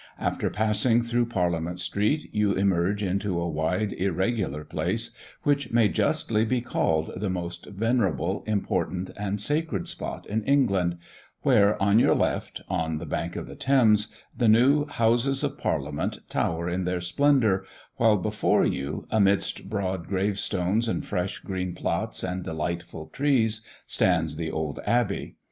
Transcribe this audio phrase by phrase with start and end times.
[0.17, 5.11] After passing through Parliament street you emerge into a wide irregular place,
[5.43, 10.97] which may justly be called the most venerable, important, and sacred spot in England
[11.43, 16.21] where, on your left, on the bank of the Thames, the new Houses of Parliament
[16.29, 17.63] tower in their splendour,
[17.97, 24.35] while before you, amidst broad grave stones and fresh green plots and delightful trees stands
[24.35, 25.35] the old Abbey.